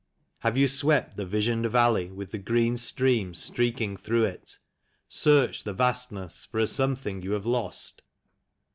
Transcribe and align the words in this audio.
Have 0.39 0.57
you 0.57 0.67
swept 0.67 1.15
the 1.15 1.27
visioned 1.27 1.67
valley 1.69 2.09
with 2.09 2.31
the 2.31 2.39
green 2.39 2.75
stream 2.75 3.35
streaking 3.35 3.97
through 3.97 4.23
it. 4.23 4.57
Searched 5.07 5.63
the 5.63 5.73
Vastness 5.73 6.43
for 6.43 6.59
a 6.59 6.65
something 6.65 7.21
you 7.21 7.33
have 7.33 7.45
lost 7.45 8.01